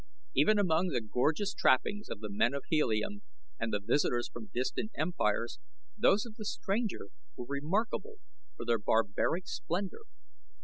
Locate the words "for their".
8.55-8.79